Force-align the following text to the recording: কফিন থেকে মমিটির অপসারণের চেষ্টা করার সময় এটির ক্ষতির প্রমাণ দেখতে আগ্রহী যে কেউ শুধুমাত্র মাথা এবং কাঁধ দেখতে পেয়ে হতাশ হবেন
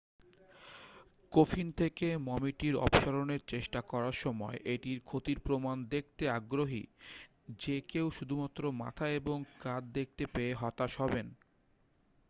কফিন 1.33 1.67
থেকে 1.71 2.07
মমিটির 2.27 2.75
অপসারণের 2.77 3.41
চেষ্টা 3.47 3.79
করার 3.91 4.15
সময় 4.23 4.57
এটির 4.65 4.99
ক্ষতির 5.01 5.39
প্রমাণ 5.39 5.77
দেখতে 5.89 6.23
আগ্রহী 6.31 6.83
যে 7.59 7.75
কেউ 7.89 8.05
শুধুমাত্র 8.11 8.61
মাথা 8.81 9.05
এবং 9.19 9.37
কাঁধ 9.59 9.83
দেখতে 9.97 10.23
পেয়ে 10.33 10.53
হতাশ 10.53 10.91
হবেন 11.01 11.27